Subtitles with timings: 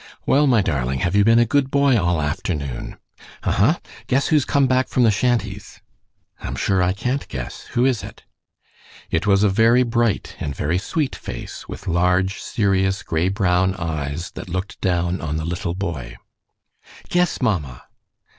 [0.25, 1.01] "Well, my darling!
[1.01, 2.97] have you been a good boy all afternoon?"
[3.43, 3.79] "Huh huh!
[4.07, 5.79] Guess who's come back from the shanties!"
[6.41, 7.65] "I'm sure I can't guess.
[7.77, 8.23] Who is it?"
[9.11, 14.31] It was a very bright and very sweet face, with large, serious, gray brown eyes
[14.31, 16.17] that looked down on the little boy.
[17.09, 17.83] "Guess, mamma!"